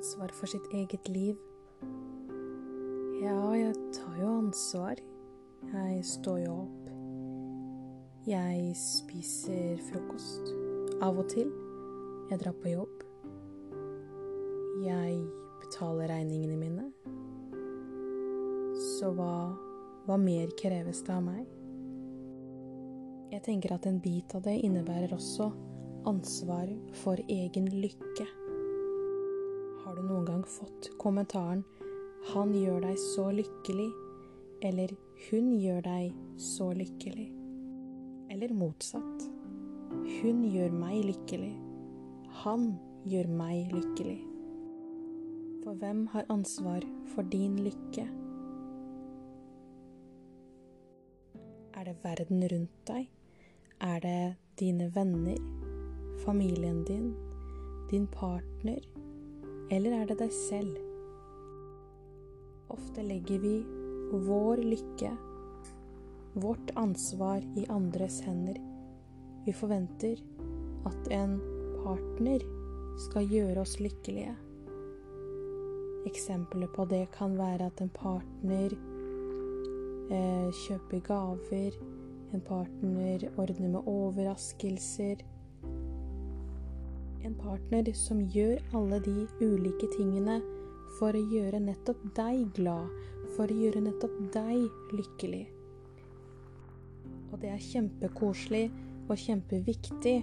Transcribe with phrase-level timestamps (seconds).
[0.00, 1.36] ansvar for sitt eget liv.
[3.20, 4.96] Ja, jeg tar jo ansvar.
[5.74, 6.86] Jeg står jo opp.
[8.24, 10.54] Jeg spiser frokost.
[11.04, 11.52] Av og til.
[12.30, 13.04] Jeg drar på jobb.
[14.86, 15.20] Jeg
[15.66, 16.88] betaler regningene mine.
[18.96, 19.52] Så hva,
[20.08, 21.44] hva mer kreves det av meg?
[23.36, 25.52] Jeg tenker at en bit av det innebærer også
[26.08, 26.72] ansvar
[27.04, 28.39] for egen lykke.
[29.90, 31.64] Har du noen gang fått kommentaren
[32.30, 33.94] 'Han gjør deg så lykkelig',
[34.68, 37.32] eller 'Hun gjør deg så lykkelig'?
[38.30, 39.24] Eller motsatt.
[39.90, 41.58] 'Hun gjør meg lykkelig',
[42.30, 44.22] 'Han gjør meg lykkelig'.
[45.64, 48.06] For hvem har ansvar for din lykke?
[51.74, 53.10] Er det verden rundt deg?
[53.80, 55.42] Er det dine venner?
[56.24, 57.14] Familien din?
[57.90, 58.78] Din partner?
[59.70, 60.78] Eller er det deg selv?
[62.74, 63.54] Ofte legger vi
[64.10, 65.10] vår lykke,
[66.42, 68.58] vårt ansvar, i andres hender.
[69.46, 70.18] Vi forventer
[70.90, 71.38] at en
[71.84, 72.42] partner
[73.06, 74.34] skal gjøre oss lykkelige.
[76.10, 78.74] Eksempler på det kan være at en partner
[80.10, 81.78] eh, kjøper gaver,
[82.34, 85.22] en partner ordner med overraskelser,
[87.24, 90.40] en partner som gjør alle de ulike tingene
[90.98, 92.90] for å gjøre nettopp deg glad,
[93.36, 95.44] for å gjøre nettopp deg lykkelig.
[97.30, 98.66] Og det er kjempekoselig
[99.06, 100.16] og kjempeviktig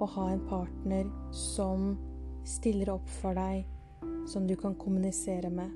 [0.00, 1.94] å ha en partner som
[2.48, 3.64] stiller opp for deg,
[4.28, 5.74] som du kan kommunisere med,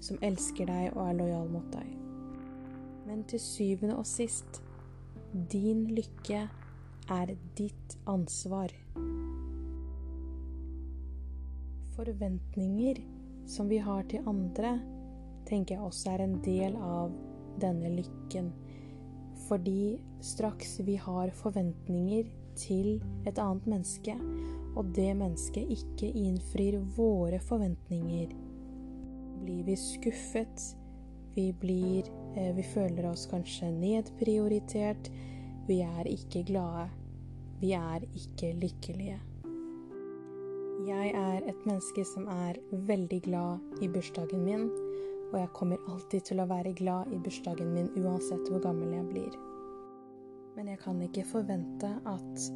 [0.00, 1.92] som elsker deg og er lojal mot deg.
[3.06, 4.62] Men til syvende og sist
[5.52, 6.46] din lykke
[7.12, 8.72] er ditt ansvar
[11.96, 13.00] forventninger
[13.46, 14.76] som vi har til andre,
[15.46, 17.12] tenker jeg også er en del av
[17.62, 18.50] denne lykken.
[19.46, 22.96] Fordi straks vi har forventninger til
[23.28, 24.16] et annet menneske,
[24.76, 28.34] og det mennesket ikke innfrir våre forventninger,
[29.44, 30.72] blir vi skuffet.
[31.36, 35.10] Vi, blir, eh, vi føler oss kanskje nedprioritert.
[35.68, 36.88] Vi er ikke glade.
[37.60, 39.20] Vi er ikke lykkelige.
[40.86, 44.68] Jeg er et menneske som er veldig glad i bursdagen min,
[45.32, 49.08] og jeg kommer alltid til å være glad i bursdagen min uansett hvor gammel jeg
[49.08, 49.34] blir.
[50.54, 52.46] Men jeg kan ikke forvente at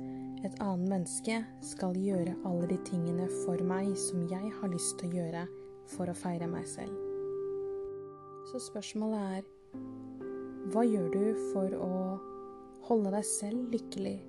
[0.47, 1.41] et annet menneske
[1.73, 5.45] skal gjøre alle de tingene for meg som jeg har lyst til å gjøre
[5.91, 6.95] for å feire meg selv.
[8.53, 9.81] Så spørsmålet er
[10.71, 11.95] hva gjør du for å
[12.87, 14.21] holde deg selv lykkelig?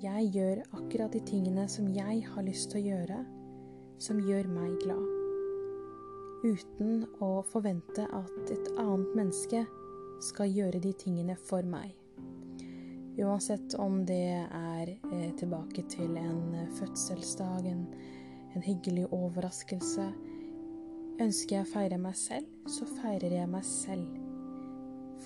[0.00, 3.16] Jeg gjør akkurat de tingene som jeg har lyst til å gjøre,
[4.00, 5.02] som gjør meg glad.
[6.40, 9.58] Uten å forvente at et annet menneske
[10.24, 11.92] skal gjøre de tingene for meg.
[13.20, 17.82] Uansett om det er eh, tilbake til en eh, fødselsdag, en,
[18.54, 20.06] en hyggelig overraskelse.
[21.20, 24.16] Ønsker jeg å feire meg selv, så feirer jeg meg selv.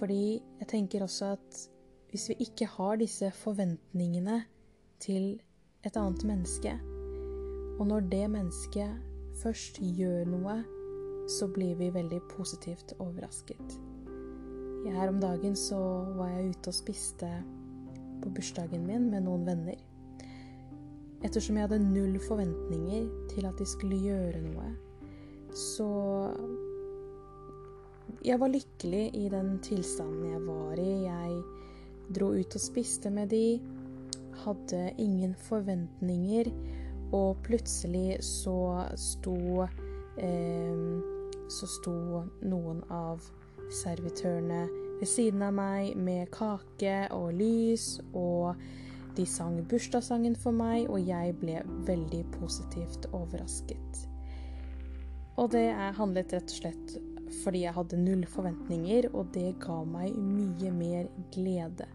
[0.00, 1.62] Fordi jeg tenker også at
[2.10, 4.40] hvis vi ikke har disse forventningene
[5.04, 5.34] til
[5.84, 6.72] et annet menneske.
[7.78, 9.00] Og når det mennesket
[9.42, 10.60] først gjør noe,
[11.28, 13.78] så blir vi veldig positivt overrasket.
[14.84, 15.78] Her om dagen så
[16.16, 17.28] var jeg ute og spiste
[18.22, 19.80] på bursdagen min med noen venner.
[21.24, 24.74] Ettersom jeg hadde null forventninger til at de skulle gjøre noe,
[25.54, 25.88] så
[28.24, 30.92] Jeg var lykkelig i den tilstanden jeg var i.
[31.04, 33.60] Jeg dro ut og spiste med de
[34.44, 36.50] hadde ingen forventninger,
[37.14, 39.66] og plutselig så sto
[40.18, 41.10] eh,
[41.52, 41.92] Så sto
[42.40, 43.20] noen av
[43.82, 44.62] servitørene
[44.98, 48.56] ved siden av meg med kake og lys, og
[49.16, 54.06] de sang bursdagssangen for meg, og jeg ble veldig positivt overrasket.
[55.36, 55.66] Og det
[55.98, 56.96] handlet rett og slett
[57.42, 61.88] fordi jeg hadde null forventninger, og det ga meg mye mer glede.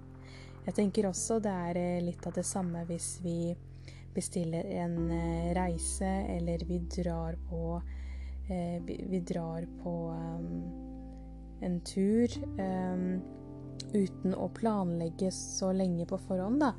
[0.69, 3.56] Jeg tenker også det er eh, litt av det samme hvis vi
[4.13, 7.80] bestiller en eh, reise, eller vi drar på
[8.54, 10.51] eh, Vi drar på um,
[11.66, 12.30] en tur
[12.62, 13.18] um,
[13.95, 16.75] uten å planlegge så lenge på forhånd, da.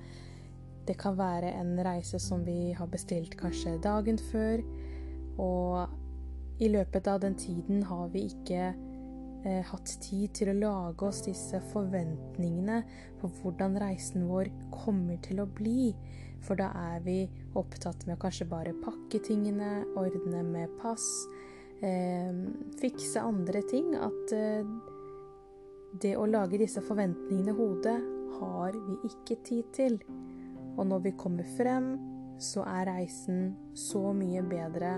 [0.87, 4.63] Det kan være en reise som vi har bestilt kanskje dagen før,
[5.43, 8.71] og i løpet av den tiden har vi ikke
[9.45, 12.83] eh, hatt tid til å lage oss disse forventningene
[13.21, 15.93] på hvordan reisen vår kommer til å bli.
[16.45, 17.19] For da er vi
[17.59, 21.07] opptatt med å kanskje bare pakke tingene, ordne med pass,
[21.83, 22.33] eh,
[22.81, 23.95] fikse andre ting.
[23.97, 24.65] At eh,
[26.01, 27.99] det å lage disse forventningene i hodet
[28.39, 30.01] har vi ikke tid til.
[30.79, 31.93] Og når vi kommer frem,
[32.41, 34.95] så er reisen så mye bedre.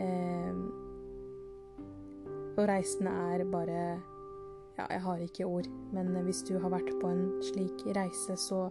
[0.00, 0.87] Eh,
[2.58, 3.82] og reisen er bare
[4.78, 8.68] Ja, jeg har ikke ord, men hvis du har vært på en slik reise, så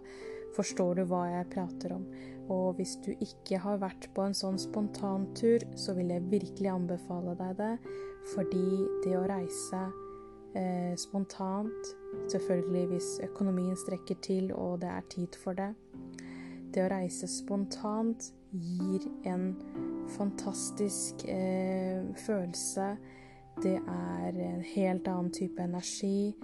[0.56, 2.06] forstår du hva jeg prater om.
[2.48, 7.34] Og hvis du ikke har vært på en sånn spontantur, så vil jeg virkelig anbefale
[7.36, 7.74] deg det.
[8.32, 9.82] Fordi det å reise
[10.56, 11.92] eh, spontant,
[12.32, 15.74] selvfølgelig hvis økonomien strekker til og det er tid for det
[16.72, 19.50] Det å reise spontant gir en
[20.16, 22.94] fantastisk eh, følelse
[23.62, 26.34] det er en helt annen type energi,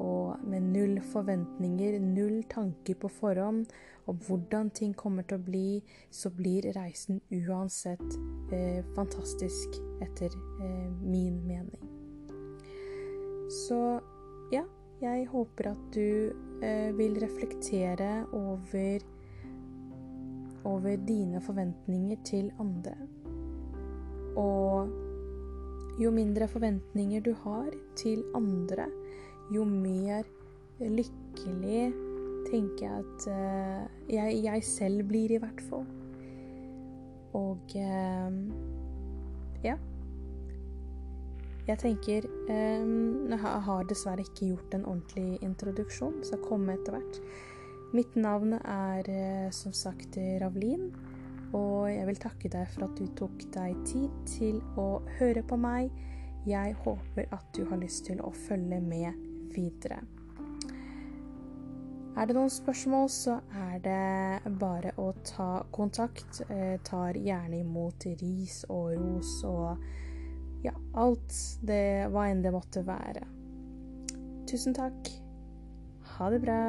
[0.00, 3.66] og med null forventninger, null tanker på forhånd
[4.08, 5.80] om hvordan ting kommer til å bli,
[6.10, 8.16] så blir reisen uansett
[8.52, 11.84] eh, fantastisk, etter eh, min mening.
[13.66, 13.80] Så
[14.54, 14.64] ja,
[15.02, 16.32] jeg håper at du
[16.64, 19.04] eh, vil reflektere over
[20.64, 22.92] over dine forventninger til andre.
[24.36, 24.90] Og
[25.98, 28.86] jo mindre forventninger du har til andre,
[29.50, 30.28] jo mer
[30.80, 31.90] lykkelig
[32.48, 35.86] tenker jeg at uh, jeg, jeg, selv blir, i hvert fall.
[37.36, 38.38] Og uh,
[39.64, 39.76] ja.
[41.68, 46.96] Jeg tenker um, Jeg har dessverre ikke gjort en ordentlig introduksjon, så jeg kommer etter
[46.96, 47.20] hvert.
[47.94, 50.90] Mitt navn er uh, som sagt Ravlin.
[51.56, 55.58] Og jeg vil takke deg for at du tok deg tid til å høre på
[55.60, 55.90] meg.
[56.48, 59.18] Jeg håper at du har lyst til å følge med
[59.54, 60.00] videre.
[62.20, 66.42] Er det noen spørsmål, så er det bare å ta kontakt.
[66.50, 69.84] Jeg tar gjerne imot ris og ros og
[70.66, 73.24] ja, alt det, hva enn det måtte være.
[74.50, 75.12] Tusen takk.
[76.16, 76.60] Ha det bra.